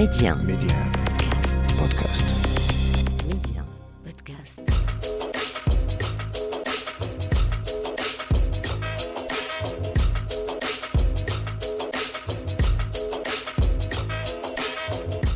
[0.00, 0.34] Média.
[0.34, 0.76] Média.
[1.78, 2.24] Podcast.
[3.28, 3.62] Média.
[4.02, 4.58] Podcast.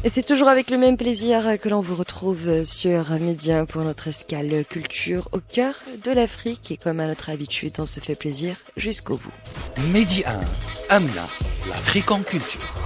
[0.02, 4.08] Et c'est toujours avec le même plaisir que l'on vous retrouve sur Média pour notre
[4.08, 6.70] escale culture au cœur de l'Afrique.
[6.70, 9.82] Et comme à notre habitude, on se fait plaisir jusqu'au bout.
[9.92, 11.26] Medi 1, Amna,
[11.68, 12.83] l'Afrique en culture.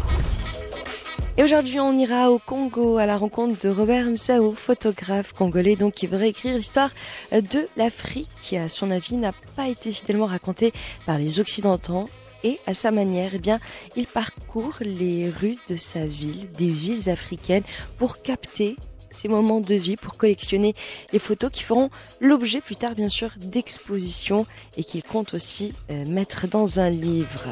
[1.38, 5.94] Et aujourd'hui, on ira au Congo à la rencontre de Robert Nsao, photographe congolais, donc
[5.94, 6.90] qui veut écrire l'histoire
[7.30, 10.72] de l'Afrique, qui, à son avis, n'a pas été fidèlement racontée
[11.06, 12.10] par les Occidentaux.
[12.42, 13.60] Et à sa manière, eh bien,
[13.94, 17.62] il parcourt les rues de sa ville, des villes africaines,
[17.98, 18.74] pour capter
[19.12, 20.74] ces moments de vie, pour collectionner
[21.12, 21.88] les photos qui feront
[22.20, 24.44] l'objet plus tard, bien sûr, d'expositions
[24.76, 27.46] et qu'il compte aussi euh, mettre dans un livre.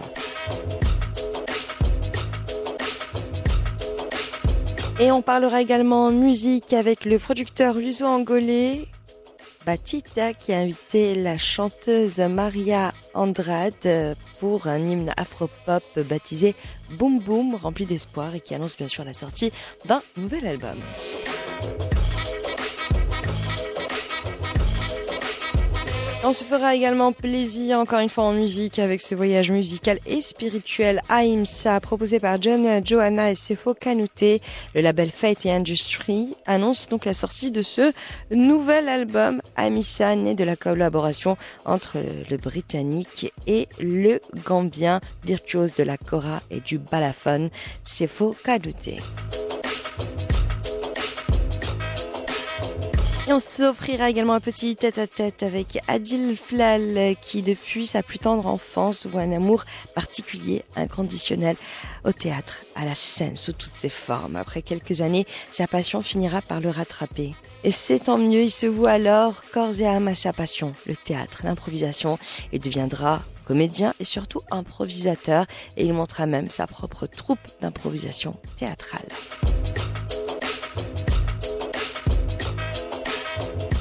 [4.99, 8.89] Et on parlera également musique avec le producteur luso-angolais
[9.67, 16.55] Batita qui a invité la chanteuse Maria Andrade pour un hymne afro-pop baptisé
[16.93, 19.53] Boom Boom, rempli d'espoir et qui annonce bien sûr la sortie
[19.85, 20.79] d'un nouvel album.
[26.29, 30.21] On se fera également plaisir, encore une fois en musique, avec ce voyage musical et
[30.21, 34.43] spirituel à Imsa, proposé par John Johanna et Sefo Kanouté.
[34.75, 37.93] Le label Fate et Industry annonce donc la sortie de ce
[38.33, 45.85] nouvel album Amissa, né de la collaboration entre le Britannique et le Gambien, virtuose de
[45.85, 47.51] la kora et du balafon,
[47.85, 48.99] Sefo Kanouté.
[53.29, 58.47] Et on s'offrira également un petit tête-à-tête avec Adil Flal qui, depuis sa plus tendre
[58.47, 59.65] enfance, voit un amour
[59.97, 61.57] particulier, inconditionnel
[62.05, 64.37] au théâtre, à la scène, sous toutes ses formes.
[64.37, 67.35] Après quelques années, sa passion finira par le rattraper.
[67.65, 70.95] Et c'est tant mieux, il se voue alors corps et âme à sa passion, le
[70.95, 72.21] théâtre, l'improvisation,
[72.53, 75.47] et deviendra comédien et surtout improvisateur,
[75.77, 79.09] et il montrera même sa propre troupe d'improvisation théâtrale.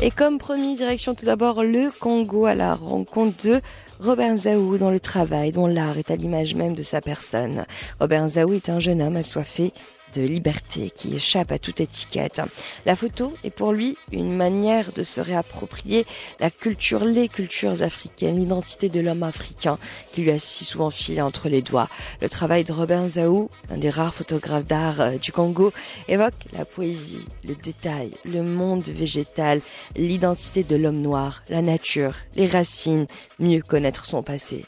[0.02, 3.62] Et comme promis, direction tout d'abord le Congo à la rencontre de
[4.00, 7.66] Robert Zaou dans le travail, dont l'art est à l'image même de sa personne.
[8.00, 9.72] Robert Zaou est un jeune homme assoiffé
[10.22, 12.42] liberté qui échappe à toute étiquette.
[12.86, 16.06] La photo est pour lui une manière de se réapproprier
[16.40, 19.78] la culture, les cultures africaines, l'identité de l'homme africain
[20.14, 21.90] qui lui a si souvent filé entre les doigts.
[22.22, 25.72] Le travail de Robert Zaou, un des rares photographes d'art du Congo,
[26.08, 29.62] évoque la poésie, le détail, le monde végétal,
[29.96, 33.08] l'identité de l'homme noir, la nature, les racines,
[33.40, 34.66] mieux connaître son passé,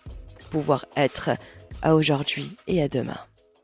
[0.50, 1.32] pouvoir être
[1.82, 3.20] à aujourd'hui et à demain.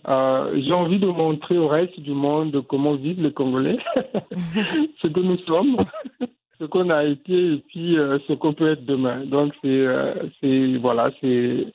[0.07, 3.77] Euh, j'ai envie de montrer au reste du monde comment vivent les Congolais,
[5.01, 5.77] ce que nous sommes,
[6.59, 9.25] ce qu'on a été et puis euh, ce qu'on peut être demain.
[9.25, 11.67] Donc c'est, euh, c'est voilà, c'est,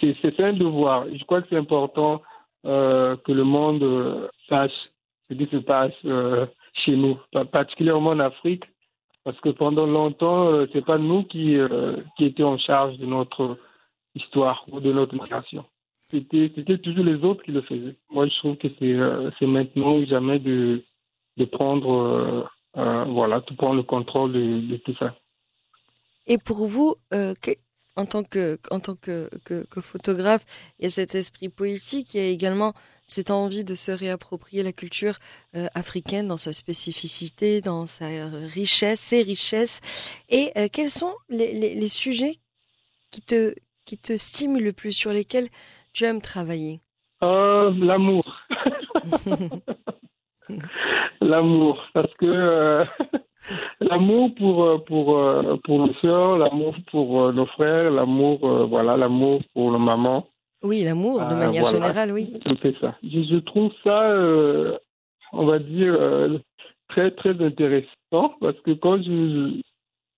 [0.00, 1.06] c'est, c'est un devoir.
[1.12, 2.22] Je crois que c'est important
[2.64, 4.70] que le monde sache
[5.28, 5.92] ce qui se passe
[6.84, 7.18] chez nous,
[7.50, 8.62] particulièrement en Afrique,
[9.24, 11.58] parce que pendant longtemps, c'est pas nous qui
[12.16, 13.58] qui étions en charge de notre
[14.14, 15.64] histoire ou de notre migration
[16.12, 17.96] c'était toujours les autres qui le faisaient.
[18.10, 20.82] Moi, je trouve que c'est euh, maintenant ou jamais de,
[21.38, 22.44] de prendre, euh,
[22.76, 25.16] euh, voilà, tout prendre le contrôle de, tout ça.
[26.26, 26.96] Et pour vous,
[27.96, 30.44] en tant que, en tant que, que, photographe,
[30.78, 32.74] il y a cet esprit politique, il y a également
[33.06, 35.18] cette envie de se réapproprier la culture
[35.52, 39.80] africaine dans sa spécificité, dans sa richesse, ses richesses.
[40.28, 42.36] Et quels sont les, les, les, sujets
[43.10, 45.48] qui te, qui te stimulent le plus, sur lesquels
[45.92, 46.80] tu aimes travailler
[47.22, 48.24] euh, L'amour.
[51.20, 52.84] l'amour, parce que euh,
[53.80, 58.38] l'amour pour euh, pour euh, pour nos soeurs, l'amour pour nos frères, l'amour
[58.68, 60.26] voilà, l'amour pour nos mamans.
[60.62, 61.78] Oui, l'amour de manière voilà.
[61.78, 62.32] générale, oui.
[62.62, 62.94] C'est ça.
[63.02, 64.14] Je, je, trouve ça,
[65.32, 65.98] on va dire,
[66.88, 69.60] très très intéressant parce que quand je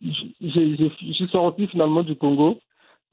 [0.03, 0.11] je,
[0.43, 2.59] je, je suis sorti finalement du Congo,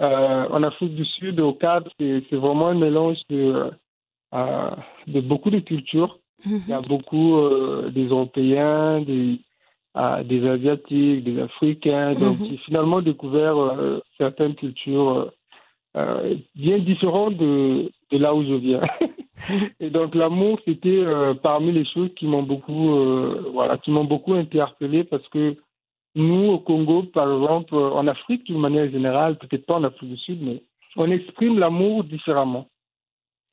[0.02, 3.72] euh, en Afrique du Sud, au Cap, c'est vraiment un mélange de,
[4.34, 4.72] euh,
[5.08, 6.18] de beaucoup de cultures.
[6.46, 9.40] Il y a beaucoup euh, des Européens, des,
[10.26, 12.14] des Asiatiques, des Africains.
[12.14, 13.56] Donc, j'ai finalement découvert
[14.18, 15.32] certaines cultures
[16.56, 18.82] bien différentes de, de là où je viens.
[19.80, 21.04] Et donc, l'amour, c'était
[21.44, 22.90] parmi les choses qui m'ont beaucoup,
[23.54, 25.56] voilà, qui m'ont beaucoup interpellé parce que
[26.16, 30.18] nous, au Congo, par exemple, en Afrique, d'une manière générale, peut-être pas en Afrique du
[30.18, 30.62] Sud, mais
[30.98, 32.68] on exprime l'amour différemment.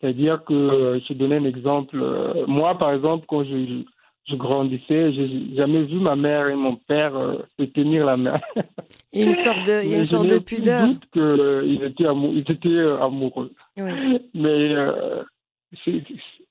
[0.00, 1.98] C'est-à-dire que euh, je donner un exemple.
[2.00, 3.82] euh, moi, par exemple, quand je,
[4.28, 8.40] je grandissais, j'ai jamais vu ma mère et mon père euh, se tenir la main.
[9.12, 10.86] Il y a une sorte de, une sorte de pudeur.
[10.88, 13.52] doute qu'ils étaient, amou- ils étaient euh, amoureux.
[13.76, 14.18] Oui.
[14.34, 15.22] Mais euh,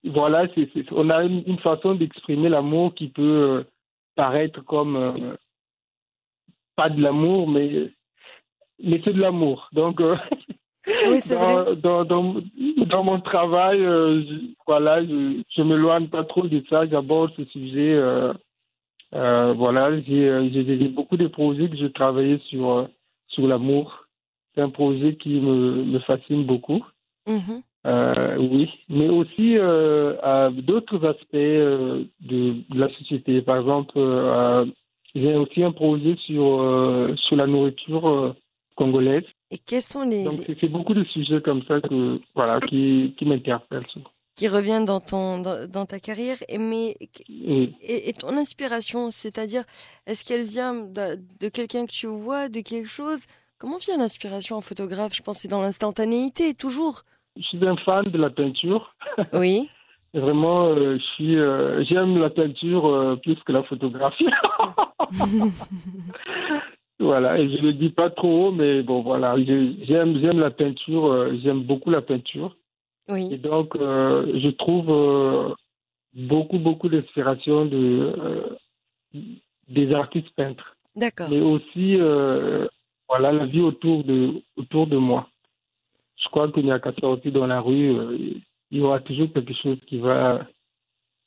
[0.06, 3.64] voilà, c'est- on a une, une façon d'exprimer l'amour qui peut euh,
[4.16, 5.36] paraître comme euh,
[6.78, 7.90] pas de l'amour, mais,
[8.82, 9.68] mais c'est de l'amour.
[9.74, 10.16] Donc, euh,
[11.10, 11.76] Oui, vrai.
[11.76, 14.36] dans, dans, mon travail, euh, je,
[14.66, 16.88] voilà, je, je m'éloigne pas trop de ça.
[16.88, 17.94] J'aborde ce sujet.
[17.94, 18.34] euh,
[19.14, 22.88] euh, voilà, j'ai euh, beaucoup de projets que je travaillais sur,
[23.28, 24.06] sur l'amour.
[24.54, 26.84] C'est un projet qui me, me fascine beaucoup.
[27.28, 27.62] Mhm.
[28.52, 32.06] Oui, mais aussi à d'autres aspects de,
[32.70, 33.42] de la société.
[33.42, 33.98] Par exemple,
[35.22, 38.34] j'ai aussi un projet sur, euh, sur la nourriture euh,
[38.76, 39.24] congolaise.
[39.52, 43.26] Et quels sont les, Donc, c'est beaucoup de sujets comme ça que, voilà, qui, qui
[43.26, 43.86] m'interpellent
[44.36, 46.96] qui reviennent dans ton dans, dans ta carrière et mais
[47.28, 49.64] Et, ton inspiration, c'est-à-dire
[50.06, 53.26] est-ce qu'elle vient de, de quelqu'un que tu vois, de quelque chose?
[53.58, 55.16] Comment vient l'inspiration en photographe?
[55.16, 57.02] Je pense que c'est dans l'instantanéité toujours.
[57.36, 58.96] je suis un fan de la peinture.
[59.34, 59.70] Oui.
[60.14, 64.26] Vraiment, euh, je suis, euh, j'aime la peinture euh, plus que la photographie.
[67.00, 71.06] voilà, et je le dis pas trop haut, mais bon, voilà, j'aime, j'aime la peinture,
[71.06, 72.56] euh, j'aime beaucoup la peinture.
[73.10, 75.54] Et donc, euh, je trouve euh,
[76.14, 78.14] beaucoup, beaucoup d'inspiration de,
[79.70, 81.30] des artistes peintres, D'accord.
[81.30, 81.96] mais aussi,
[83.08, 85.30] voilà, la vie autour de, autour de moi.
[86.22, 87.96] Je crois qu'il n'y a qu'à sortir dans la rue,
[88.72, 90.46] il y aura toujours quelque chose qui va,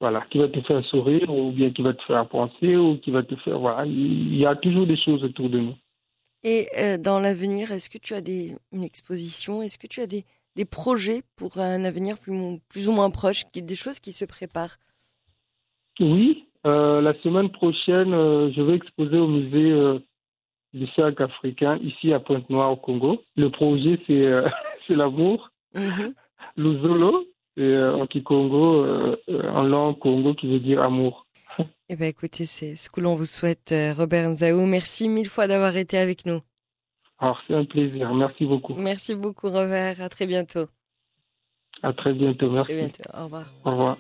[0.01, 3.11] voilà, qui va te faire sourire ou bien qui va te faire penser ou qui
[3.11, 5.75] va te faire, voilà, il y a toujours des choses autour de nous.
[6.43, 9.61] Et euh, dans l'avenir, est-ce que tu as des une exposition?
[9.61, 10.25] Est-ce que tu as des
[10.57, 14.79] des projets pour un avenir plus ou moins proche, qui des choses qui se préparent?
[16.01, 20.01] Oui, euh, la semaine prochaine, euh, je vais exposer au musée
[20.73, 23.23] du sac africain ici à Pointe-Noire au Congo.
[23.37, 25.51] Le projet, c'est l'amour.
[25.75, 26.15] Mhm.
[26.57, 27.27] Luzolo,
[27.59, 31.27] euh, en Kikongo, euh, euh, en langue Congo, qui veut dire amour.
[31.93, 34.65] Eh ben écoutez, c'est ce que l'on vous souhaite, euh, Robert Nzaou.
[34.65, 36.41] Merci mille fois d'avoir été avec nous.
[37.19, 38.15] Alors, c'est un plaisir.
[38.15, 38.75] Merci beaucoup.
[38.75, 40.01] Merci beaucoup, Robert.
[40.01, 40.67] À très bientôt.
[41.83, 42.47] À très bientôt.
[42.47, 42.67] À Merci.
[42.69, 43.03] très bientôt.
[43.13, 43.47] Au revoir.
[43.65, 43.99] Au revoir.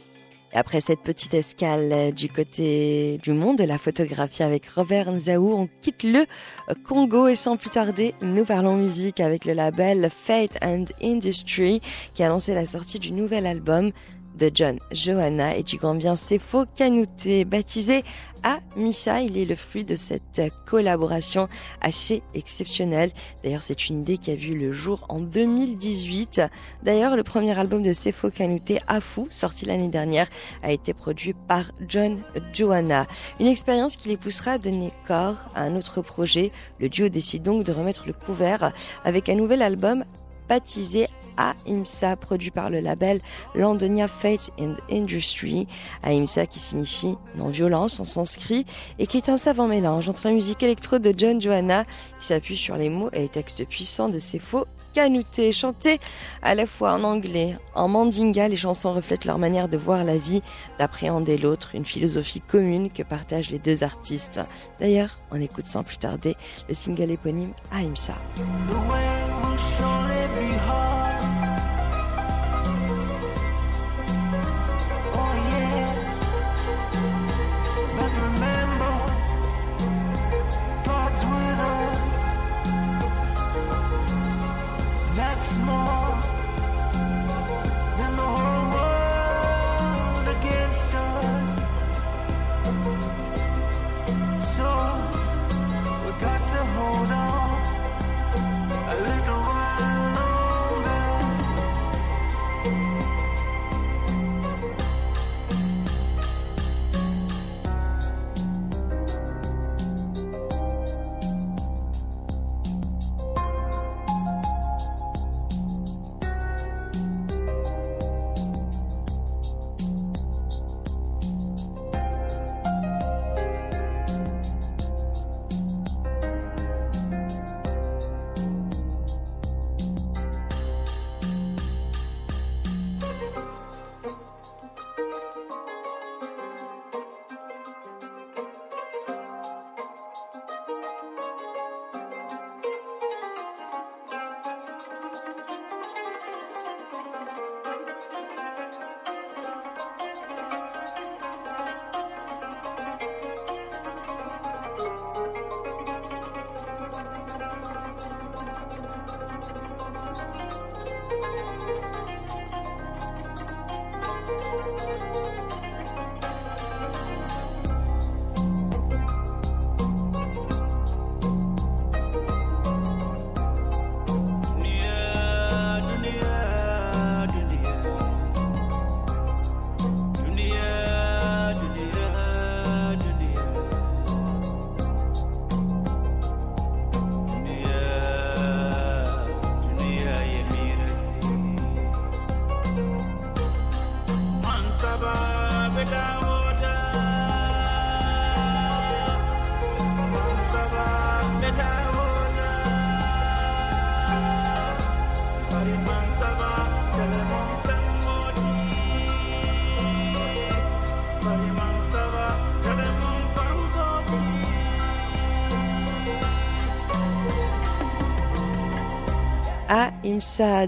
[0.53, 5.53] Après cette petite escale euh, du côté du monde de la photographie avec Robert Nzaou,
[5.53, 6.27] on quitte le
[6.69, 11.81] euh, Congo et sans plus tarder, nous parlons musique avec le label Fate and Industry
[12.15, 13.93] qui a lancé la sortie du nouvel album
[14.39, 18.05] de John Johanna et du Gambien Sefo Kanouté, baptisé
[18.43, 19.21] à Misha.
[19.21, 21.49] Il est le fruit de cette collaboration
[21.81, 23.11] assez exceptionnelle.
[23.43, 26.43] D'ailleurs, c'est une idée qui a vu le jour en 2018.
[26.83, 30.29] D'ailleurs, le premier album de Sefo Kanouté, Afou, sorti l'année dernière,
[30.63, 32.23] a été produit par John
[32.53, 33.07] Johanna.
[33.39, 36.53] Une expérience qui les poussera à donner corps à un autre projet.
[36.79, 38.73] Le duo décide donc de remettre le couvert
[39.05, 40.05] avec un nouvel album
[40.49, 43.21] baptisé AIMSA, produit par le label
[43.55, 45.67] Landonia Fate and Industry.
[46.05, 48.65] AIMSA qui signifie non-violence en sanskrit
[48.99, 51.85] et qui est un savant mélange entre la musique électro de John Johanna
[52.21, 56.01] qui s'appuie sur les mots et les textes puissants de ses faux canoutés, chantés
[56.43, 60.19] à la fois en anglais, en mandinga, les chansons reflètent leur manière de voir la
[60.19, 60.43] vie,
[60.79, 64.41] d'appréhender l'autre, une philosophie commune que partagent les deux artistes.
[64.81, 66.37] D'ailleurs, on écoute sans plus tarder
[66.69, 68.15] le single éponyme Aimsa.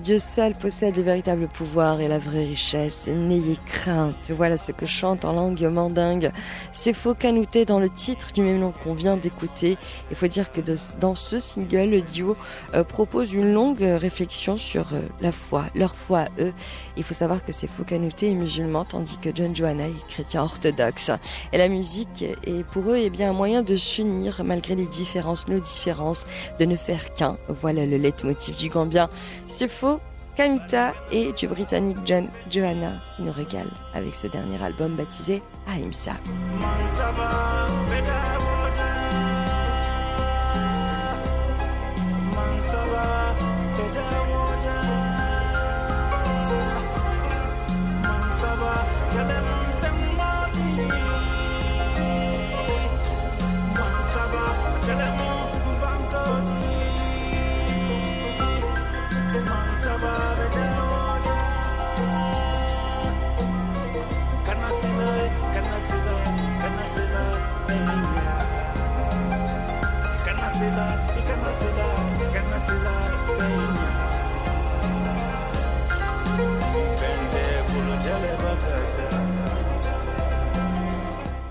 [0.02, 3.08] Dieu seul possède le véritable pouvoir et la vraie richesse.
[3.08, 4.30] N'ayez crainte.
[4.30, 6.30] Voilà ce que chante en langue mandingue.
[6.72, 9.78] C'est faux canouté dans le titre du même nom qu'on vient d'écouter.
[10.10, 10.60] Il faut dire que
[11.00, 12.36] dans ce single, le duo
[12.74, 16.52] euh, propose une longue réflexion sur euh, la foi, leur foi à eux.
[16.96, 20.42] Il faut savoir que c'est faux canouté et musulman, tandis que John Johanna est chrétien
[20.42, 21.10] orthodoxe.
[21.52, 25.48] Et la musique est pour eux eh bien, un moyen de s'unir malgré les différences,
[25.48, 26.26] nos différences,
[26.60, 27.36] de ne faire qu'un.
[27.48, 29.08] Voilà le leitmotiv du Gambien.
[29.48, 30.00] C'est faux.
[30.34, 36.14] Kanuta et du britannique John Johanna qui nous régale avec ce dernier album baptisé Ahimsa.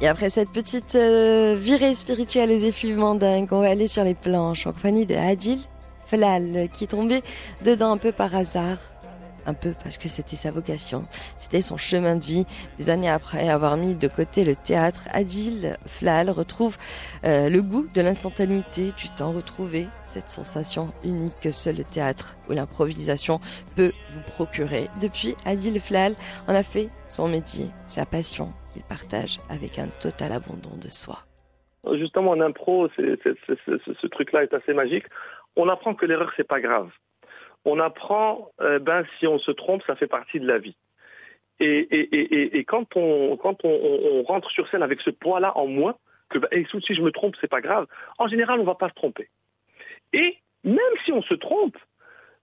[0.01, 4.15] Et après cette petite euh, virée spirituelle aux effluves mandingues, on va aller sur les
[4.15, 5.59] planches en compagnie de Adil
[6.07, 7.21] Flal, qui est tombé
[7.63, 8.77] dedans un peu par hasard.
[9.45, 11.05] Un peu parce que c'était sa vocation,
[11.37, 12.45] c'était son chemin de vie.
[12.77, 16.77] Des années après avoir mis de côté le théâtre, Adil Flal retrouve
[17.25, 22.37] euh, le goût de l'instantanéité, du temps retrouvé, cette sensation unique que seul le théâtre
[22.49, 23.39] ou l'improvisation
[23.75, 24.87] peut vous procurer.
[25.01, 26.13] Depuis, Adil Flal
[26.47, 31.19] en a fait son métier, sa passion, qu'il partage avec un total abandon de soi.
[31.97, 35.05] Justement, en impro, ce truc-là est assez magique.
[35.55, 36.89] On apprend que l'erreur, c'est pas grave.
[37.65, 40.75] On apprend, euh, ben, si on se trompe, ça fait partie de la vie.
[41.59, 45.55] Et, et, et, et, quand, on, quand on, on- rentre sur scène avec ce poids-là
[45.57, 45.95] en moins,
[46.29, 47.85] que ben, et si je me trompe, c'est pas grave,
[48.17, 49.29] en général, on va pas se tromper.
[50.13, 51.77] Et même si on se trompe,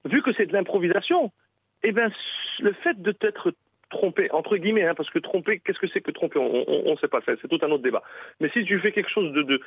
[0.05, 1.33] vu que c'est de l'improvisation,
[1.83, 2.13] eh ben,
[2.61, 3.53] le fait de t'être
[3.91, 6.39] trompé, entre guillemets, hein, parce que tromper, qu'est-ce que c'est que tromper?
[6.39, 8.03] On ne sait pas, c'est tout un autre débat.
[8.41, 9.61] Mais si tu fais quelque chose de, de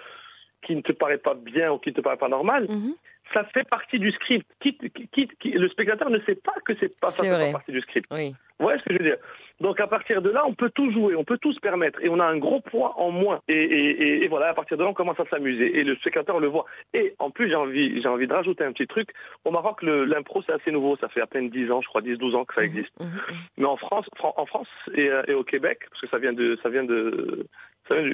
[0.62, 2.94] qui ne te paraît pas bien ou qui ne te paraît pas normal, Mhm.
[3.34, 4.48] ça fait partie du script.
[4.60, 7.82] Quitte, quitte- qui- le spectateur ne sait pas que c'est pas ça fait partie du
[7.82, 8.08] script.
[8.12, 8.32] Oui.
[8.60, 9.18] Vous voyez ce que je veux dire
[9.60, 12.10] Donc à partir de là, on peut tout jouer, on peut tout se permettre, et
[12.10, 13.42] on a un gros poids en moins.
[13.48, 15.96] Et, et- et- et voilà, à partir de là, on commence à s'amuser, et le
[15.98, 16.66] spectateur le voit.
[16.96, 19.10] Et en plus, j'ai envie, j'ai envie de rajouter un petit truc.
[19.46, 22.02] Au Maroc, le- l'impro c'est assez nouveau, ça fait à peine 10 ans, je crois
[22.02, 22.92] 10-12 ans que ça existe.
[23.00, 23.36] Mhm, mhm.
[23.58, 26.34] Mais en France, Fran- en France et, euh, et au Québec, parce que ça vient
[26.34, 27.46] de, ça vient de,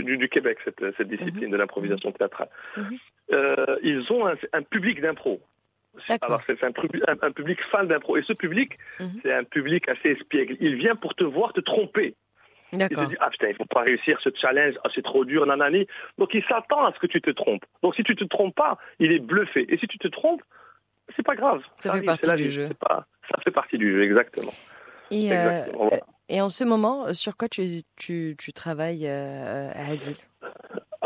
[0.03, 2.49] du, du Québec cette, cette discipline de l'improvisation théâtrale.
[2.77, 2.97] Mhm.
[3.33, 5.41] Euh, ils ont un, un public d'impro.
[6.21, 9.19] Alors c'est un, un- un public fan d'impro et ce public, Mhm.
[9.23, 10.55] c'est un public assez espiègle.
[10.59, 12.13] Il vient pour te voir te tromper.
[12.73, 15.45] Il se dit ah putain il faut pas réussir ce challenge, ah, c'est trop dur,
[15.45, 15.87] nanani.
[16.17, 17.63] Donc il s'attend à ce que tu te trompes.
[17.81, 19.65] Donc si tu te trompes pas, il est bluffé.
[19.73, 20.41] Et si tu te trompes,
[21.15, 21.61] c'est pas grave.
[21.79, 22.69] Ça fait arrive, partie du jeu.
[22.79, 24.53] Pas, ça fait partie du jeu exactement.
[25.11, 26.03] Et, euh, Exactement, voilà.
[26.29, 30.17] Et en ce moment, euh, sur quoi tu, tu, tu travailles euh, à Adil?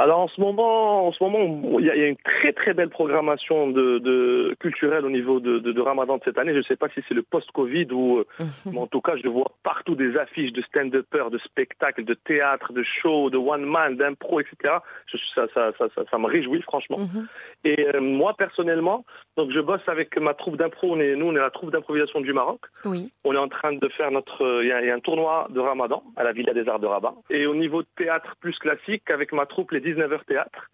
[0.01, 3.67] Alors en ce moment, en ce moment, il y a, une très très belle programmation
[3.67, 6.53] de, de culturelle au niveau de, de, de Ramadan de cette année.
[6.53, 8.25] Je ne sais pas si c'est le post-Covid ou, euh,
[8.65, 12.73] mais en tout cas, je vois partout des affiches de stand-uppers, de spectacles, de théâtre,
[12.73, 14.73] de shows, de one man, d'impro, etc.
[15.05, 16.97] Je, ça, ça, ça, ça, me réjouit franchement.
[16.97, 17.27] Mhm.
[17.63, 19.05] Et euh, moi personnellement,
[19.37, 20.95] donc je bosse avec ma troupe d'impro.
[20.95, 22.61] On est, nous, on est la troupe d'improvisation du Maroc.
[22.85, 23.11] Oui.
[23.23, 24.61] On est en train de faire notre.
[24.63, 26.79] Il y, a, il y a un tournoi de Ramadan à la Villa des Arts
[26.79, 27.13] de Rabat.
[27.29, 30.69] Et au niveau de théâtre plus classique, avec ma troupe, les 19h théâtre,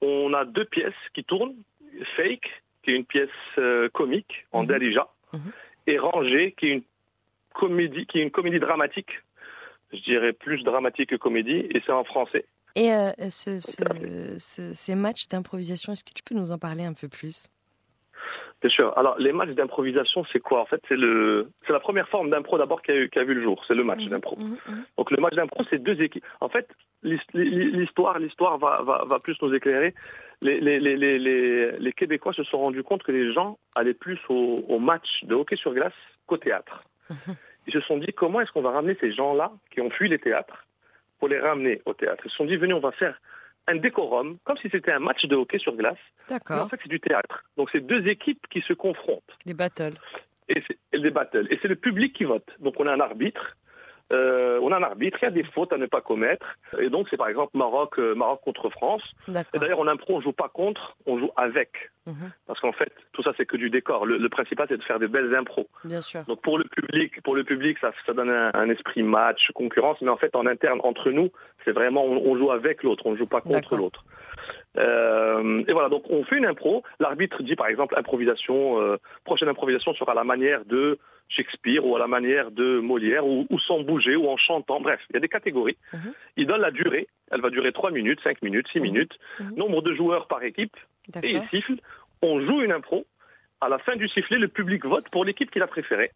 [0.00, 1.56] on a deux pièces qui tournent.
[2.16, 2.50] Fake,
[2.82, 4.68] qui est une pièce euh, comique en Mhm.
[4.68, 5.52] Darija, Mhm.
[5.86, 6.82] et Rangé, qui est une
[7.54, 9.10] comédie, qui est une comédie dramatique
[9.94, 12.46] je dirais plus dramatique que comédie, et c'est en français.
[12.74, 16.84] Et euh, ce, ce- ce- ces matchs d'improvisation, est-ce que tu peux nous en parler
[16.84, 17.44] un peu plus?
[18.62, 18.96] Bien sûr.
[18.96, 20.60] Alors, les matchs d'improvisation, c'est quoi?
[20.60, 23.24] En fait, c'est le, c'est la première forme d'impro d'abord qui a, eu- qui a
[23.24, 23.64] vu le jour.
[23.66, 24.36] C'est le match Mhm, d'impro.
[24.38, 24.84] mhm, mhm.
[24.96, 26.24] Donc, le match d'impro, c'est deux équipes.
[26.40, 26.68] En fait,
[27.02, 29.94] l'his- l'histoire, l'histoire va, va, va plus nous éclairer.
[30.42, 33.94] Les, les, les, les, les, les Québécois se sont rendus compte que les gens allaient
[33.94, 35.92] plus au, au match de hockey sur glace
[36.26, 36.84] qu'au théâtre.
[37.66, 40.18] Ils se sont dit comment est-ce qu'on va ramener ces gens-là qui ont fui les
[40.18, 40.66] théâtres
[41.18, 42.22] pour les ramener au théâtre?
[42.26, 43.20] Ils se sont dit venez, on va faire
[43.68, 45.96] un décorum comme si c'était un match de hockey sur glace.
[46.28, 47.44] Mais en D'accord, fait, c'est du théâtre.
[47.56, 49.94] Donc, c'est deux équipes qui se confrontent les battles.
[50.48, 51.46] et c'est et des battles.
[51.50, 52.48] Et c'est le public qui vote.
[52.60, 53.56] Donc on a un arbitre.
[54.12, 56.46] Euh, on a un arbitre, il y a des fautes à ne pas commettre.
[56.78, 59.02] Et donc c'est par exemple Maroc, euh, Maroc contre France.
[59.54, 61.70] Et d'ailleurs en impro on joue pas contre, on joue avec.
[62.06, 64.04] Mhm, Parce qu'en fait tout ça c'est que du décor.
[64.06, 65.68] Le, le principal c'est de faire de belles impros.
[65.84, 66.24] Bien sûr.
[66.24, 70.00] Donc pour le public, pour le public ça, ça donne un, un esprit match, concurrence.
[70.02, 71.30] Mais en fait en interne entre nous
[71.64, 74.04] c'est vraiment on, on joue avec l'autre, on joue pas contre l'autre.
[74.78, 76.82] Euh, et voilà, donc on fait une impro.
[77.00, 80.98] L'arbitre dit par exemple improvisation, euh, prochaine improvisation sera la manière de
[81.28, 84.80] Shakespeare ou à la manière de Molière ou, ou sans bouger ou en chantant.
[84.80, 85.76] Bref, il y a des catégories.
[85.92, 86.12] Mhm.
[86.36, 87.08] Il donne la durée.
[87.30, 88.84] Elle va durer 3 minutes, 5 minutes, 6 Mhm.
[88.84, 89.18] minutes.
[89.40, 89.54] Mhm.
[89.56, 90.76] Nombre de joueurs par équipe.
[91.22, 91.76] Et il siffle.
[92.22, 93.06] On joue une impro.
[93.60, 96.10] À la fin du sifflet, le public vote pour l'équipe qu'il a préférée.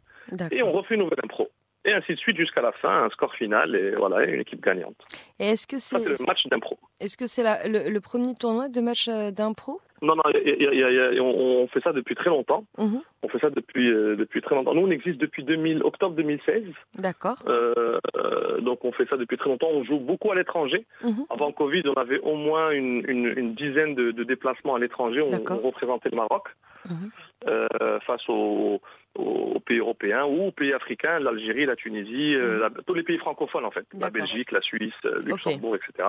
[0.51, 1.49] Et on refait une nouvelle impro.
[1.87, 4.97] Et ainsi de suite jusqu'à la fin, un score final et voilà, une équipe gagnante.
[5.39, 6.79] Et est-ce que Ça, c'est le match d'impro.
[7.01, 9.81] est-ce que c'est la- le, le premier tournoi de match euh, d'impro?
[10.03, 11.93] Non, non, il y a- il y a- il y a- on, on fait ça
[11.93, 12.65] depuis très longtemps.
[12.77, 14.75] Mhm, On fait ça depuis euh, depuis très longtemps.
[14.75, 16.65] Nous, on existe depuis 2000, octobre 2016.
[16.99, 17.37] D'accord.
[17.49, 19.69] Euh, euh, donc, on fait ça depuis très longtemps.
[19.73, 20.85] On joue beaucoup à l'étranger.
[21.03, 24.79] Mhm, Avant Covid, on avait au moins une, une, une dizaine de, de déplacements à
[24.79, 25.21] l'étranger.
[25.23, 26.49] On représentait le Maroc
[26.89, 27.11] Mhm.
[27.47, 28.81] Euh, face aux,
[29.15, 33.19] aux pays européens ou aux pays africains, l'Algérie, la Tunisie, euh, la- tous les pays
[33.19, 34.11] francophones en fait, la.
[34.11, 36.09] Belgique, la Suisse, euh, Luxembourg, etc.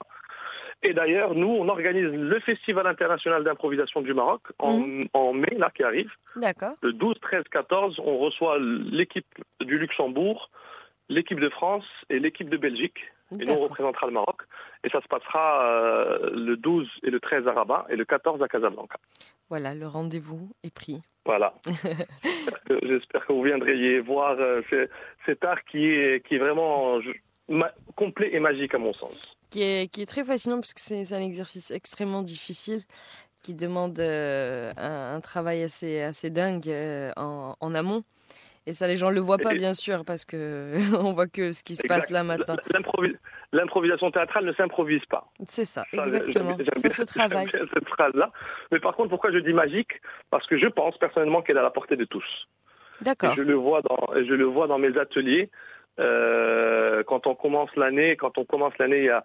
[0.84, 4.80] Et d'ailleurs, nous, on organise le Festival international d'improvisation du Maroc en,
[5.14, 6.12] en mai, là, qui arrive.
[6.36, 6.74] D'accord.
[6.82, 9.26] Le 12, 13, 14, on reçoit l'équipe
[9.60, 10.50] du Luxembourg,
[11.10, 13.00] l'équipe de France et l'équipe de Belgique.
[13.40, 14.42] Et nous, on représentera le Maroc.
[14.88, 18.42] Et ça se passera euh, le 12 et le 13 à Rabat et le 14
[18.42, 18.96] à Casablanca.
[19.50, 21.02] Voilà, le rendez-vous est pris.
[21.26, 21.54] Voilà.
[21.66, 24.88] J'espère que- J'espère que vous viendriez voir euh, ce-
[25.26, 27.12] cet art qui est, qui est vraiment je-
[27.50, 29.20] ma- complet et magique à mon sens.
[29.50, 32.80] qui est, qui est très fascinant parce que c'est un exercice extrêmement difficile
[33.44, 38.04] qui demande euh, un, un travail assez, assez dingue euh, en, en amont.
[38.66, 41.64] Et ça, les gens le voient pas, bien sûr, parce que on voit que ce
[41.64, 42.58] qui se passe là maintenant.
[43.54, 45.26] L'improvi- L'improvisation théâtrale ne s'improvise pas.
[45.46, 46.58] C'est ça, exactement.
[47.06, 47.48] travaille.
[47.52, 48.32] j'aime bien cette phrase-là.
[48.72, 50.02] Mais par contre, pourquoi je dis magique?
[50.30, 52.48] Parce que je pense personnellement qu'elle est à la portée de tous.
[53.02, 53.36] D'accord.
[53.36, 55.50] je le vois dans, je le vois dans mes ateliers.
[56.00, 59.24] Euh, quand on commence l'année, quand on commence l'année, il y a,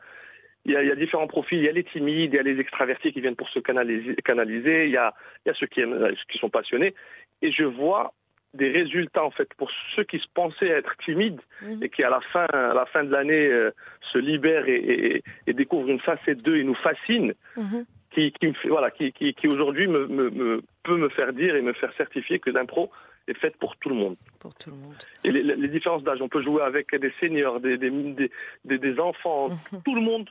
[0.65, 1.59] il y, a, il y a différents profils.
[1.59, 4.15] Il y a les timides, il y a les extravertis qui viennent pour se canaliser.
[4.25, 6.95] canaliser il, y a, il y a ceux qui aiment, qui sont passionnés.
[7.43, 8.15] Et je vois
[8.55, 11.83] des résultats en fait pour ceux qui se pensaient être timides Mhm.
[11.83, 13.71] et qui à la fin, à la fin de l'année euh,
[14.13, 17.85] se libèrent et, et, et découvrent une facette d'eux et nous fascinent Mhm.
[18.13, 21.33] qui, qui me fait, voilà, qui, qui, qui aujourd'hui me, me, me- peut me faire
[21.33, 22.91] dire et me faire certifier que l'impro
[23.29, 24.17] est faite pour tout le monde.
[24.41, 24.97] Pour tout le monde.
[25.25, 28.31] Et les, les différences d'âge, on peut jouer avec des seniors, des, des, des,
[28.65, 29.49] des- des enfants,
[29.85, 30.29] tout le monde,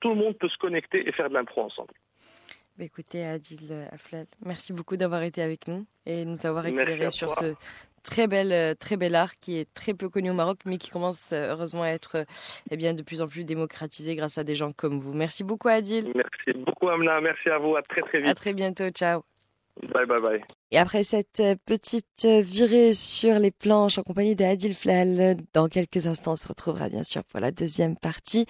[0.00, 1.92] tout le monde peut se connecter et faire de l'impro ensemble.
[2.78, 7.06] Bah, écoutez, Adil euh, Aflal, merci beaucoup d'avoir été avec nous et nous avoir éclairé
[7.06, 7.54] à sur ce
[8.04, 10.88] très bel, euh, très bel art qui est très peu connu au Maroc, mais qui
[10.88, 12.24] commence euh, heureusement à être
[12.70, 15.12] eh bien, de plus en plus démocratisé grâce à des gens comme vous.
[15.12, 16.12] Merci beaucoup, Adil.
[16.14, 18.36] Merci beaucoup Amna, merci à vous, à très très À vite.
[18.36, 18.88] très bientôt.
[18.90, 19.22] Ciao.
[19.82, 20.57] Bye bye bye.
[20.70, 25.36] Et après cette euh, petite euh, virée sur les planches en compagnie de Adil Flal,
[25.54, 28.44] dans quelques instants, on se retrouvera bien sûr pour la deuxième partie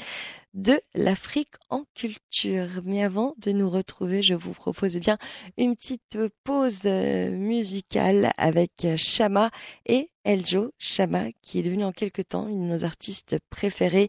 [0.54, 2.66] de l'Afrique en culture.
[2.84, 5.18] Mais avant de nous retrouver, je vous propose eh bien
[5.56, 9.50] une petite pause euh, musicale avec euh, Shama
[9.86, 10.72] et Eljo.
[10.78, 14.08] Shama, qui est devenue en quelque temps une de nos artistes préférées.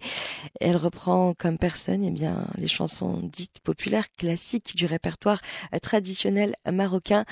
[0.60, 5.42] Elle reprend comme personne eh bien les chansons dites populaires classiques du répertoire
[5.74, 7.26] euh, traditionnel marocain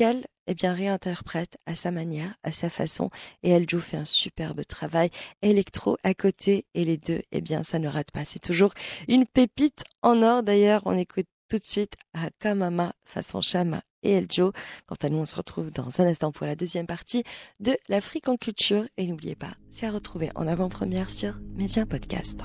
[0.00, 3.10] qu'elle eh bien, réinterprète à sa manière, à sa façon.
[3.42, 5.10] Et Eljo fait un superbe travail
[5.42, 6.64] électro à côté.
[6.72, 8.24] Et les deux, eh bien, ça ne rate pas.
[8.24, 8.72] C'est toujours
[9.08, 10.42] une pépite en or.
[10.42, 14.52] D'ailleurs, on écoute tout de suite à Kamama façon Chama et Eljo.
[14.86, 17.22] Quant à nous, on se retrouve dans un instant pour la deuxième partie
[17.60, 18.86] de l'Afrique en culture.
[18.96, 22.40] Et n'oubliez pas, c'est à retrouver en avant-première sur Média Podcast.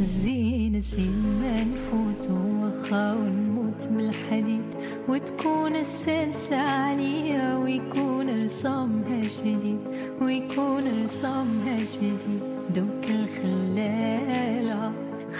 [0.00, 4.64] زين زين ما نفوت وخا ونموت من الحديد
[5.08, 9.80] وتكون السلسة عالية ويكون رسامها شديد
[10.20, 12.40] ويكون رسامها شديد.
[12.74, 14.92] دوك الخلالة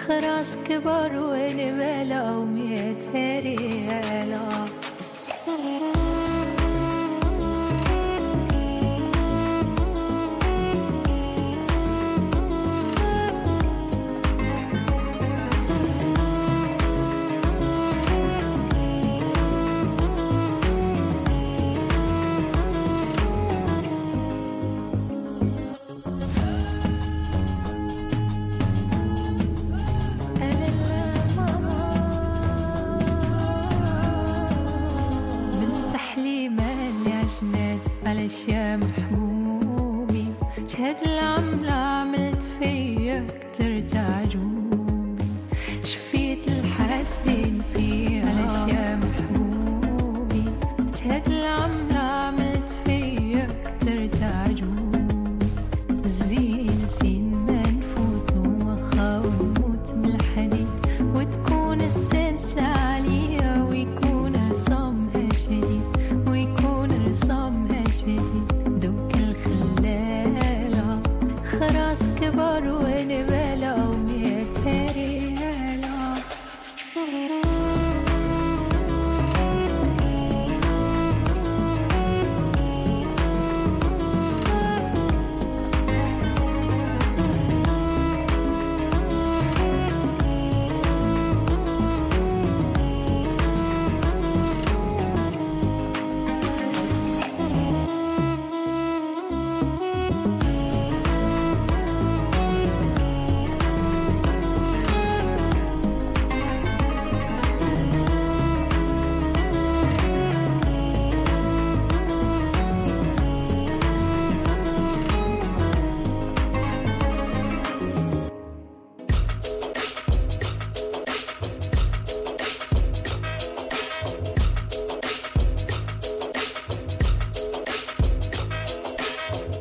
[0.07, 4.86] خراس كبر ونبالة ومية ريالة.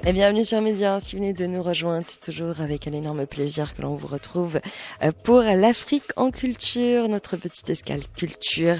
[0.07, 0.99] Et bienvenue sur Média.
[0.99, 4.05] Si vous venez de nous rejoindre, c'est toujours avec un énorme plaisir que l'on vous
[4.05, 4.59] retrouve
[5.01, 8.75] euh, pour l'Afrique en culture, notre petite escale culture.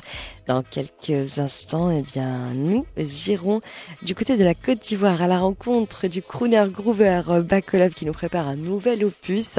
[0.46, 2.86] Dans quelques instants, eh bien, nous
[3.28, 3.62] irons
[4.04, 8.14] du côté de la Côte d'Ivoire à la rencontre du crooner groover Bakolov qui nous
[8.14, 9.58] prépare un nouvel opus.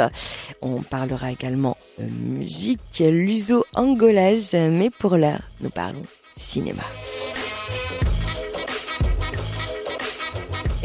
[0.62, 6.02] On parlera également euh, musique luso-angolaise, mais pour l'heure, nous parlons
[6.36, 6.84] cinéma.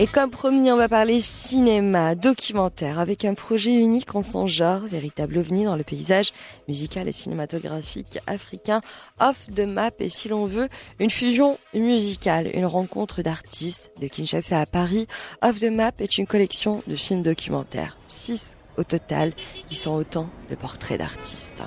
[0.02, 4.80] Et comme promis, on va parler cinéma, documentaire, avec un projet unique en son genre,
[4.80, 6.32] véritable ovni dans le paysage
[6.68, 8.82] musical et cinématographique africain,
[9.20, 14.62] off the map et si l'on veut, une fusion musicale, une rencontre d'artistes de Kinshasa
[14.62, 15.06] à Paris.
[15.44, 19.34] Off the map est une collection de films documentaires, six au total,
[19.68, 21.62] qui sont autant de portraits d'artistes.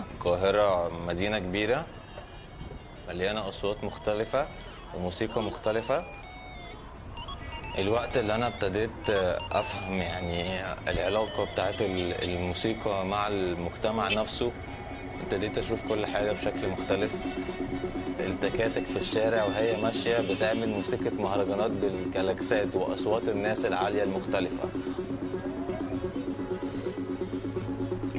[7.78, 9.10] الوقت اللي أنا ابتديت
[9.52, 14.52] أفهم يعني العلاقة بتاعت ال- الموسيقى مع المجتمع نفسه
[15.22, 17.10] ابتديت أشوف كل حاجة بشكل مختلف.
[18.20, 24.68] التكاتك في الشارع وهي ماشية بتعمل موسيقى مهرجانات بالكلاكسات وأصوات الناس العالية المختلفة.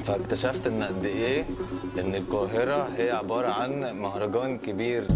[0.06, 1.46] فاكتشفت إن قد إيه
[2.00, 5.08] إن القاهرة هي عبارة عن مهرجان كبير.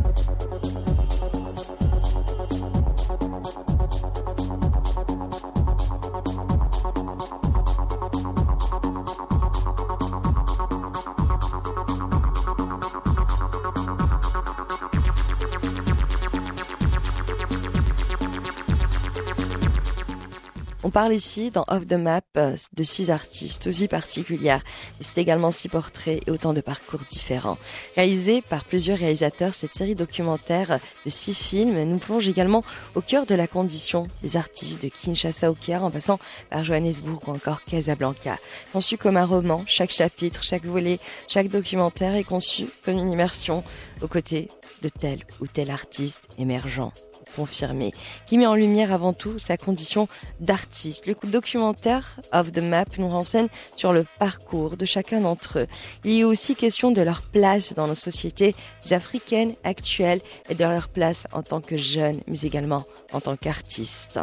[20.99, 24.62] Parle ici, dans Off the Map, euh, de six artistes aux vies particulières.
[24.97, 27.57] Mais c'est également six portraits et autant de parcours différents.
[27.95, 33.25] Réalisée par plusieurs réalisateurs, cette série documentaire de six films nous plonge également au cœur
[33.25, 37.63] de la condition des artistes de Kinshasa au Caire, en passant par Johannesburg ou encore
[37.63, 38.38] Casablanca.
[38.73, 43.63] Conçu comme un roman, chaque chapitre, chaque volet, chaque documentaire est conçu comme une immersion
[44.01, 44.49] aux côtés
[44.81, 46.91] de tel ou tel artiste émergent
[47.35, 47.91] confirmé,
[48.27, 50.07] qui met en lumière avant tout sa condition
[50.39, 51.05] d'artiste.
[51.05, 55.67] Le documentaire Of the Map nous renseigne sur le parcours de chacun d'entre eux.
[56.03, 58.55] Il est aussi question de leur place dans nos sociétés
[58.91, 64.19] africaines actuelles et de leur place en tant que jeunes, mais également en tant qu'artistes.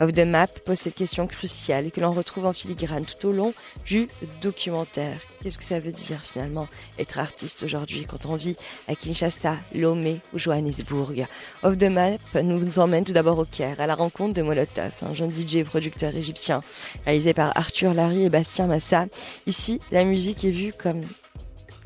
[0.00, 3.54] Off the Map pose cette question cruciale que l'on retrouve en filigrane tout au long
[3.84, 4.08] du
[4.40, 5.18] documentaire.
[5.42, 8.56] Qu'est-ce que ça veut dire finalement être artiste aujourd'hui quand on vit
[8.88, 11.26] à Kinshasa, Lomé ou Johannesburg?
[11.62, 15.14] Off the Map nous emmène tout d'abord au Caire, à la rencontre de Molotov, un
[15.14, 16.62] jeune DJ producteur égyptien,
[17.04, 19.06] réalisé par Arthur Larry et Bastien Massa.
[19.46, 21.02] Ici, la musique est vue comme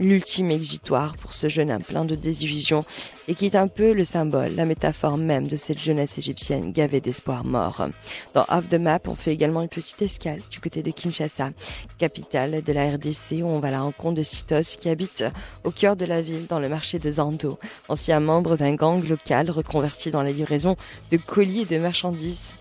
[0.00, 2.84] l'ultime exutoire pour ce jeune homme plein de désillusions
[3.28, 7.00] et qui est un peu le symbole, la métaphore même de cette jeunesse égyptienne gavée
[7.00, 7.86] d'espoir mort.
[8.34, 11.50] Dans Off the Map, on fait également une petite escale du côté de Kinshasa,
[11.98, 15.24] capitale de la RDC, où on va à la rencontre de Sitos qui habite
[15.62, 17.58] au cœur de la ville, dans le marché de Zando,
[17.88, 20.76] ancien membre d'un gang local reconverti dans la livraison
[21.10, 22.54] de colis et de marchandises.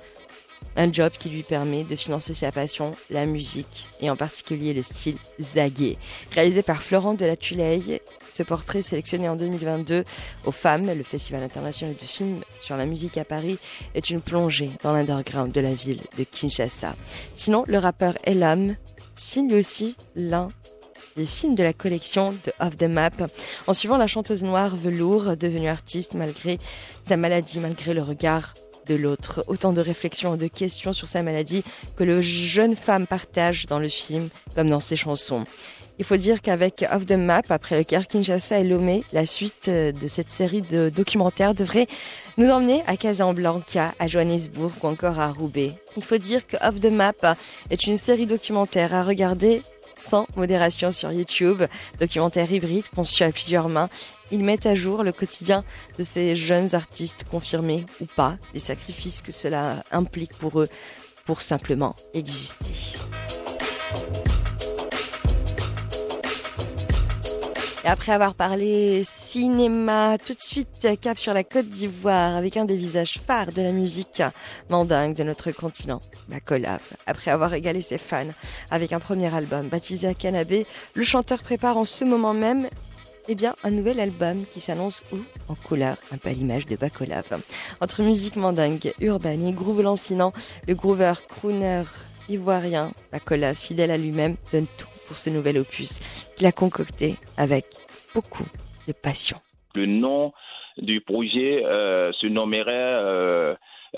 [0.79, 4.81] Un job qui lui permet de financer sa passion, la musique, et en particulier le
[4.81, 5.97] style zagué.
[6.31, 7.99] Réalisé par Florent de la Tuleille,
[8.33, 10.05] ce portrait sélectionné en 2022
[10.45, 13.57] aux femmes, le Festival international de films sur la musique à Paris,
[13.93, 16.95] est une plongée dans l'underground de la ville de Kinshasa.
[17.35, 18.77] Sinon, le rappeur Elam
[19.15, 20.47] signe aussi l'un
[21.17, 23.27] des films de la collection de Off the Map
[23.67, 26.57] en suivant la chanteuse noire velours devenue artiste malgré
[27.03, 28.53] sa maladie, malgré le regard
[28.89, 29.45] de l'autre.
[29.47, 31.63] Autant de réflexions et de questions sur sa maladie
[31.95, 35.45] que le jeune femme partage dans le film comme dans ses chansons.
[35.99, 39.67] Il faut dire qu'avec Off the Map, après le Caire, Kinshasa et Lomé, la suite
[39.67, 41.87] euh, de cette série de documentaires devrait
[42.37, 45.73] nous emmener à Casablanca, à Johannesburg ou encore à Roubaix.
[45.97, 47.35] Il faut dire que Off the Map
[47.69, 49.61] est une série documentaire à regarder
[49.97, 51.63] sans modération sur YouTube,
[51.99, 53.89] documentaire hybride conçu à plusieurs mains.
[54.31, 55.63] Ils mettent à jour le quotidien
[55.97, 60.69] de ces jeunes artistes confirmés ou pas, les sacrifices que cela implique pour eux
[61.25, 62.97] pour simplement exister.
[67.85, 72.75] Après avoir parlé cinéma, tout de suite cap sur la Côte d'Ivoire avec un des
[72.75, 74.21] visages phares de la musique
[74.69, 76.83] mandingue de notre continent, Bacolave.
[77.07, 78.27] Après avoir régalé ses fans
[78.69, 82.67] avec un premier album baptisé Akanabé, le chanteur prépare en ce moment même
[83.29, 85.17] eh bien, un nouvel album qui s'annonce où?
[85.47, 87.41] En couleur, un peu à l'image de Bacolave.
[87.79, 90.33] Entre musique mandingue, urbaine et groove lancinant,
[90.67, 91.83] le groover crooner
[92.27, 95.99] ivoirien, Bacolave, fidèle à lui-même, donne tout pour ce nouvel opus
[96.35, 97.65] qu'il a concocté avec
[98.13, 98.45] beaucoup
[98.87, 99.37] de passion.
[99.75, 100.33] Le nom
[100.77, 103.55] du projet euh, se nommerait euh,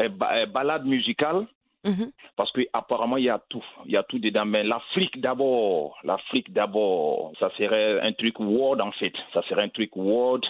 [0.10, 1.48] ba- Balade musicale
[1.84, 2.12] Mhm.
[2.36, 3.65] parce qu'apparemment il y a tout.
[3.86, 4.46] Il y a tout dedans.
[4.46, 9.13] Mais l'Afrique d'abord, l'Afrique d'abord, ça serait un truc world en fait.
[9.34, 10.46] Ça serait un truc world.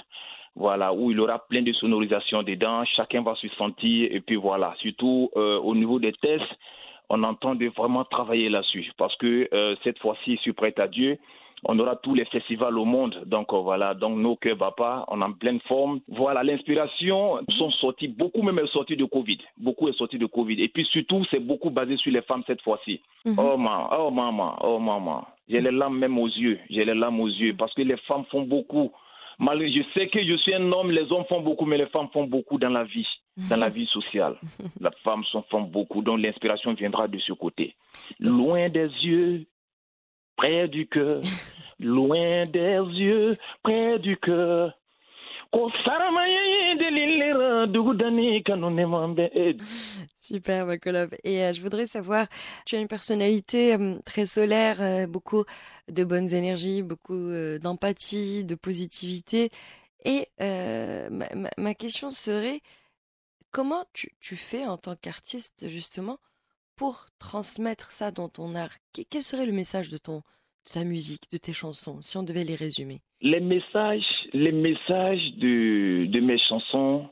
[0.56, 4.36] Voilà, où il y aura plein de sonorisations dedans, chacun va se sentir, et puis
[4.36, 6.44] voilà, surtout euh, au niveau des tests,
[7.10, 11.17] on entend vraiment travailler là-dessus, parce que euh, cette fois-ci, je suis prêt à Dieu,
[11.63, 15.06] on aura tous les festivals au monde, donc euh, voilà, donc nos cœurs battent pas,
[15.10, 16.00] on est en pleine forme.
[16.08, 20.62] Voilà, l'inspiration sont sorties, beaucoup même est sorti de Covid, beaucoup est sorti de Covid,
[20.62, 23.02] et puis surtout, c'est beaucoup basé sur les femmes cette fois-ci.
[23.26, 23.36] Mhm.
[23.38, 27.19] Oh maman, oh maman, oh maman, j'ai les larmes même aux yeux, j'ai les larmes
[27.19, 28.91] aux yeux, parce que les femmes font beaucoup.
[29.39, 32.10] Malgré, je sais que je suis un homme, les hommes font beaucoup, mais les femmes
[32.13, 33.08] font beaucoup dans la vie,
[33.50, 34.36] dans la vie sociale.
[34.80, 37.76] Les femmes font beaucoup, donc l'inspiration viendra de ce côté.
[38.19, 39.45] Loin des yeux,
[40.36, 41.22] près du cœur,
[41.80, 44.78] loin des yeux, près du cœur.
[50.17, 51.13] Super, Bacolove.
[51.26, 52.28] Et euh, je voudrais savoir,
[52.65, 55.44] tu as une personnalité euh, très solaire, euh, beaucoup
[55.89, 57.30] de bonnes énergies, beaucoup
[57.62, 59.50] d'empathie, de positivité.
[60.06, 62.62] Et ma, ma- ma question serait,
[63.52, 66.17] comment tu, tu fais en tant qu'artiste, justement,
[66.77, 68.71] pour transmettre ça dans ton art?
[68.93, 72.23] Que- Quel serait le message de ton, de ta musique, de tes chansons, si on
[72.23, 73.01] devait les résumer?
[73.21, 77.07] Les messages, les messages de, de mes chansons,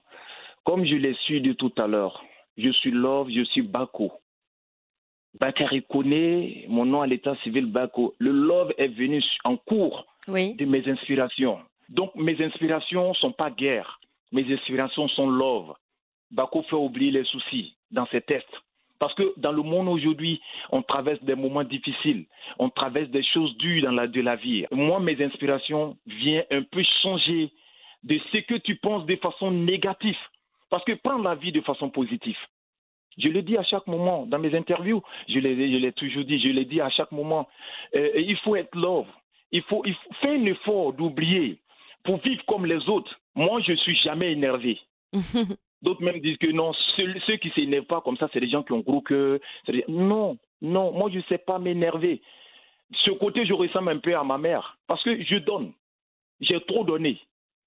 [0.65, 2.23] comme je l'ai su de tout à l'heure,
[2.57, 4.11] je suis Love, je suis Bako.
[5.39, 8.15] Bakary connaît mon nom à l'état civil Bako.
[8.17, 10.55] Le Love est venu en cours Oui.
[10.55, 11.59] de mes inspirations.
[11.89, 13.99] Donc mes inspirations sont pas guerre,
[14.31, 15.73] mes inspirations sont love.
[16.31, 18.45] Bako fait oublier les soucis dans ses tests.
[18.99, 22.25] Parce que dans le monde aujourd'hui, on traverse des moments difficiles,
[22.59, 24.65] on traverse des choses dures dans la, de la vie.
[24.71, 27.51] Moi, mes inspirations viennent un peu changer
[28.03, 30.17] de ce que tu penses de façon négative.
[30.69, 32.38] Parce que prends la vie de façon positive.
[33.17, 36.65] Je le dis à chaque moment dans mes interviews, je l'ai, toujours dit, je l'ai
[36.65, 37.47] dit à chaque moment.
[37.95, 39.07] Euh, il faut être love.
[39.51, 41.57] Il faut, il faut faire un effort d'oublier
[42.03, 43.19] pour vivre comme les autres.
[43.35, 44.79] Moi, je suis jamais énervé.
[45.81, 48.63] D'autres même disent que non, ceux, ceux qui s'énervent pas comme ça, c'est des gens
[48.63, 49.39] qui ont gros cœur.
[49.87, 52.21] Non, non, moi je ne sais pas m'énerver.
[53.05, 55.71] Ce côté, je ressemble un peu à ma mère parce que je donne.
[56.41, 57.19] J'ai trop donné.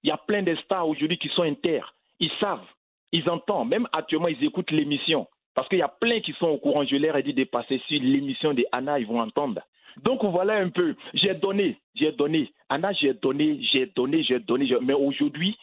[0.02, 1.80] Il y a plein de aujourd'hui qui sont inter.
[2.18, 2.66] Ils savent,
[3.12, 3.68] ils entendent.
[3.68, 5.28] Même actuellement, ils écoutent l'émission.
[5.54, 6.84] Parce qu'il y a plein qui sont au courant.
[6.84, 9.60] Je leur ai dit de passer sur l'émission de Anna, ils vont entendre.
[9.98, 10.96] Donc voilà un peu.
[11.14, 12.52] J'ai donné, j'ai donné.
[12.68, 14.74] Anna, j'ai donné, j'ai donné, j'ai donné.
[14.80, 15.56] Mais aujourd'hui,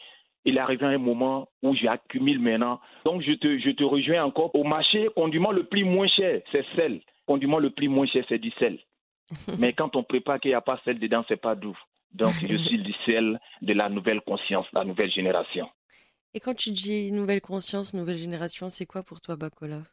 [0.44, 2.80] il est arrivé un moment où j'accumule maintenant.
[3.04, 4.54] Donc je te, je te rejoins encore.
[4.54, 7.00] Au marché, condiment le prix moins cher, c'est sel.
[7.26, 8.78] Condiment le prix moins cher, c'est du sel.
[9.58, 11.76] Mais quand on prépare qu'il n'y a pas sel dedans, c'est pas doux.
[12.12, 15.68] Donc je suis du sel de la nouvelle conscience, la nouvelle génération.
[16.34, 19.84] Et quand tu dis nouvelle conscience, nouvelle génération, c'est quoi pour toi, Bakolov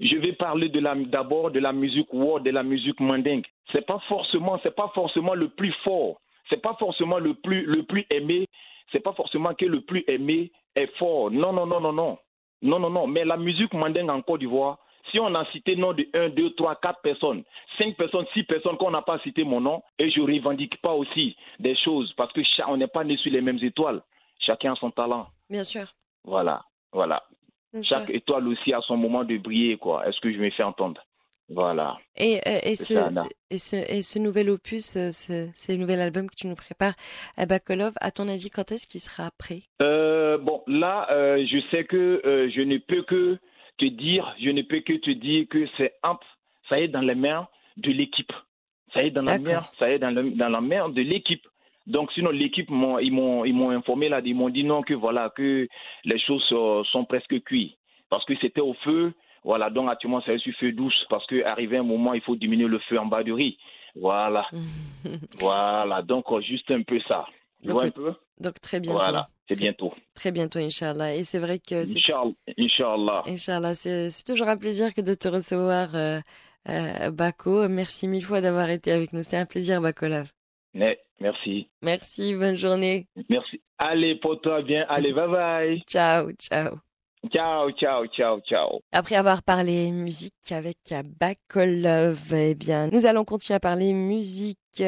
[0.00, 3.44] Je vais parler de d'abord de la musique world, de la musique mandingue.
[3.72, 6.20] C'est pas forcément, c'est pas forcément le plus fort.
[6.48, 8.46] C'est pas forcément le plus, le plus aimé.
[8.92, 11.30] C'est pas forcément que le plus aimé est fort.
[11.30, 12.18] Non, non, non, non, non.
[12.62, 13.06] Non, non, non.
[13.06, 14.78] Mais la musique mandingue en Côte d'Ivoire,
[15.10, 17.44] si on a cité nom de 1, 2, 3, 4 personnes,
[17.78, 21.36] 5 personnes, 6 personnes qu'on n'a pas cité mon nom, et je revendique pas aussi
[21.58, 24.00] des choses parce que on n'est pas né sur les mêmes étoiles.
[24.38, 25.26] Chacun a son talent.
[25.50, 25.86] Bien sûr.
[26.24, 27.22] Voilà, voilà.
[27.72, 28.14] bien Chaque sûr.
[28.14, 30.06] étoile aussi a son moment de briller, quoi.
[30.08, 31.00] Est-ce que je me fais entendre?
[31.48, 31.98] Voilà.
[32.16, 32.94] Et, euh, et, ce,
[33.50, 36.94] et, ce, et ce nouvel opus, euh, ce, ce nouvel album que tu nous prépares
[37.36, 39.62] à Bakolov, à ton avis, quand est-ce qu'il sera prêt?
[39.82, 43.38] Euh, bon, là, euh, je sais que je ne peux que
[43.78, 45.94] te dire, je ne peux que te dire que c'est
[46.68, 48.32] ça est dans les mains de l'équipe.
[48.94, 51.46] Ça est dans la main, ça est dans, le- dans la main de l'équipe.
[51.86, 54.94] Donc, sinon, l'équipe, m'ont- ils m'ont, ils m'ont informé là, ils m'ont dit non, que
[54.94, 55.68] voilà, que
[56.04, 56.42] les choses
[56.90, 57.76] sont presque cuites.
[58.08, 59.12] Parce que c'était au feu,
[59.44, 62.78] voilà, donc actuellement, ça sur feu douce, parce qu'arrivé un moment, il faut diminuer le
[62.80, 63.58] feu en bas du riz.
[63.94, 64.48] Voilà,
[65.38, 67.26] voilà, donc euh, juste un peu ça.
[67.62, 68.14] Tu Donc, vois un peu?
[68.40, 68.98] Donc très bientôt.
[68.98, 69.94] Voilà, c'est bientôt.
[70.14, 71.14] Très bientôt, Inch'Allah.
[71.14, 72.00] Et c'est vrai que c'est
[72.58, 73.22] Inch'Allah.
[73.26, 73.74] Inch'Allah.
[73.74, 76.20] C'est c'est toujours un plaisir que de te recevoir, euh,
[76.68, 77.68] euh, Bako.
[77.68, 79.22] Merci mille fois d'avoir été avec nous.
[79.22, 80.32] C'était un plaisir, Bakolov.
[80.72, 81.68] Mais, merci.
[81.82, 83.06] Merci, bonne journée.
[83.28, 83.62] Merci.
[83.78, 84.84] Allez, pour toi, bien.
[84.88, 85.82] Allez, bye bye.
[85.86, 86.83] Ciao, ciao.
[87.32, 88.80] Ciao, ciao, ciao, ciao.
[88.92, 90.78] Après avoir parlé musique avec
[91.18, 94.82] Bakolov, eh bien, nous allons continuer à parler musique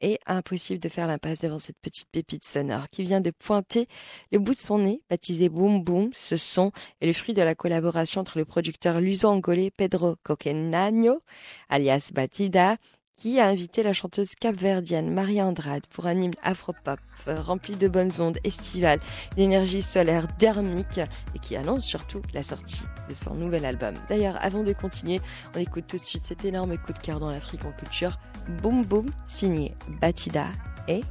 [0.00, 3.86] et impossible de faire l'impasse devant cette petite pépite sonore qui vient de pointer
[4.32, 6.10] le bout de son nez, baptisé Boom Boom.
[6.12, 11.20] Ce son est le fruit de la collaboration entre le producteur luso-angolais Pedro Coquenagno,
[11.68, 12.76] alias Batida,
[13.20, 17.86] qui a invité la chanteuse capverdienne Maria Andrade pour un hymne afropop euh, rempli de
[17.86, 18.98] bonnes ondes estivales,
[19.36, 21.00] une énergie solaire dermique
[21.34, 23.94] et qui annonce surtout la sortie de son nouvel album.
[24.08, 25.20] D'ailleurs, avant de continuer,
[25.54, 28.18] on écoute tout de suite cet énorme coup de cœur dans l'Afrique en culture,
[28.62, 30.46] Boom Boom, signé Batida
[30.88, 31.02] et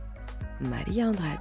[0.62, 1.38] Maria Andrade.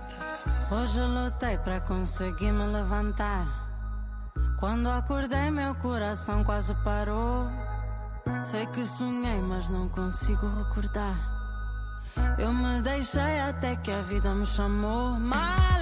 [8.45, 11.17] Sei que sonhei, mas não consigo recordar.
[12.39, 15.19] Eu me deixei até que a vida me chamou.
[15.19, 15.78] Malessa.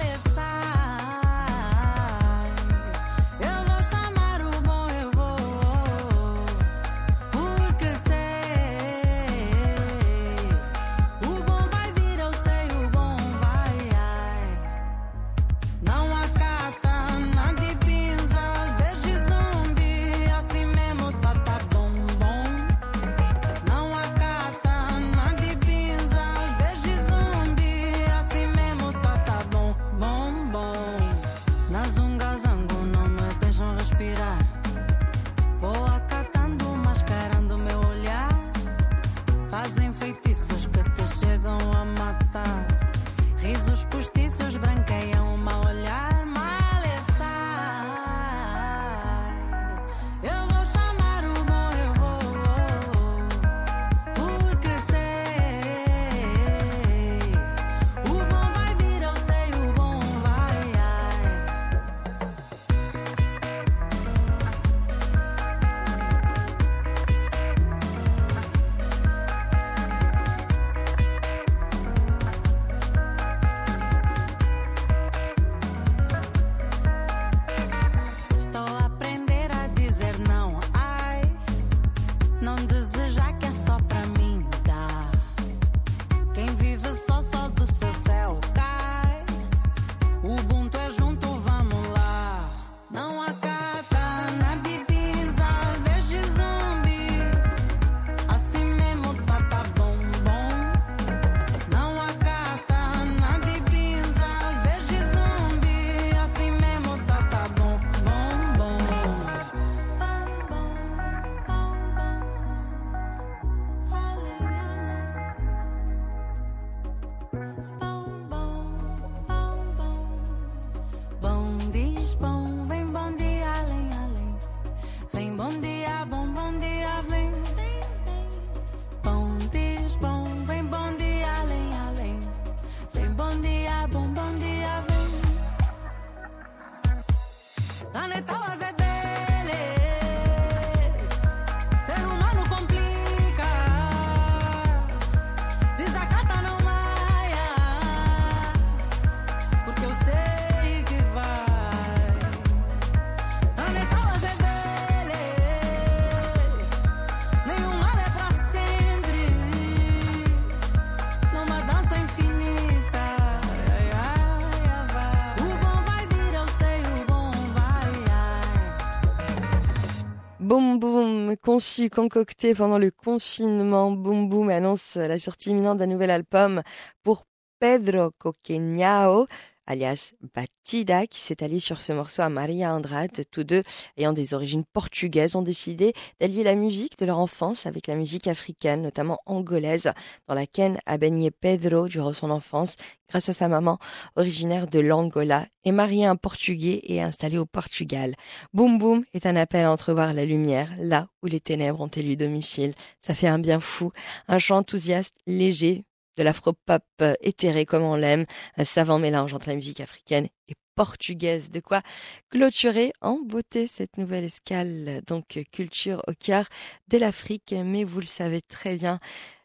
[171.57, 176.61] Conçu, concocté pendant le confinement, Boom Boom annonce la sortie imminente d'un nouvel album
[177.01, 177.25] pour
[177.59, 179.25] Pedro Coqueñao,
[179.67, 183.11] alias Batida, qui s'est allié sur ce morceau à Maria Andrade.
[183.29, 183.63] Tous deux,
[183.97, 188.27] ayant des origines portugaises, ont décidé d'allier la musique de leur enfance avec la musique
[188.27, 189.91] africaine, notamment angolaise,
[190.27, 192.75] dans laquelle a baigné Pedro durant son enfance,
[193.09, 193.77] grâce à sa maman,
[194.15, 198.15] originaire de l'Angola, et marié à un Portugais et installé au Portugal.
[198.53, 202.15] Boom Boom est un appel à entrevoir la lumière, là où les ténèbres ont élu
[202.15, 202.73] domicile.
[203.01, 203.91] Ça fait un bien fou,
[204.27, 205.83] un chant enthousiaste, léger,
[206.17, 208.25] de l'afro-pop euh, éthéré comme on l'aime,
[208.57, 211.51] un savant mélange entre la musique africaine et portugaise.
[211.51, 211.81] De quoi
[212.29, 216.45] clôturer en beauté cette nouvelle escale, donc culture au cœur
[216.89, 217.53] de l'Afrique.
[217.63, 218.99] Mais vous le savez très bien,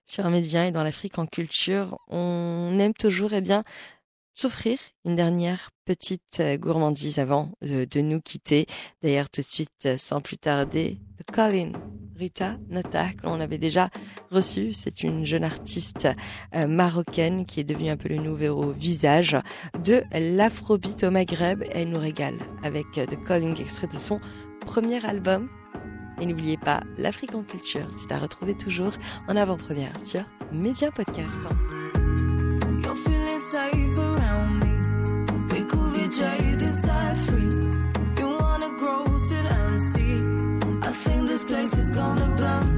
[0.04, 3.64] sur Média et dans l'Afrique en culture, on aime toujours, eh bien,
[4.42, 8.66] s'offrir une dernière petite euh, gourmandise avant euh, de nous quitter.
[9.00, 10.98] D'ailleurs, tout de suite, euh, sans plus tarder,
[11.32, 11.70] Colin
[12.16, 13.88] Rita Nata, que l'on avait déjà
[14.32, 14.72] reçue.
[14.72, 16.08] C'est une jeune artiste
[16.52, 19.36] marocaine qui est devenue un peu le nouveau visage
[19.84, 21.62] de l'afrobeat au Maghreb.
[21.70, 22.34] Elle nous régale
[22.64, 24.20] avec The Calling, extrait de son
[24.60, 25.48] premier album.
[26.20, 28.92] Et n'oubliez pas, l'Afrique en culture, c'est à retrouver toujours
[29.28, 30.22] en avant-première sur
[30.52, 31.40] Média Podcast.
[36.12, 37.48] Free.
[38.18, 40.14] You wanna grow, sit and see.
[40.82, 42.71] I think this place is gonna burn.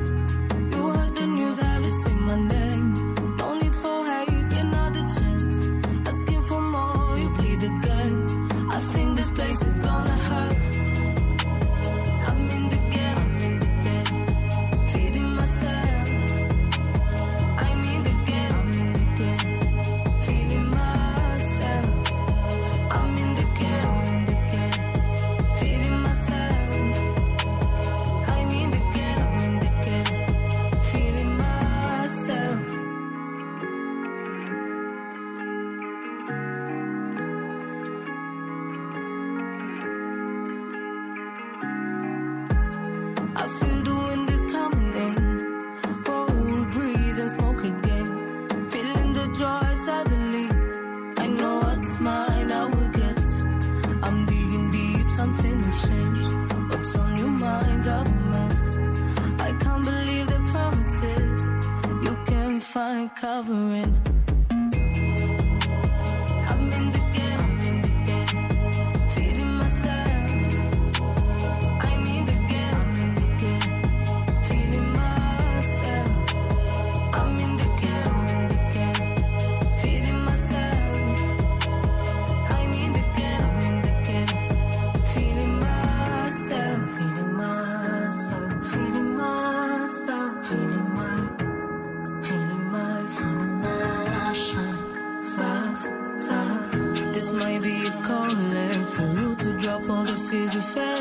[100.73, 100.94] The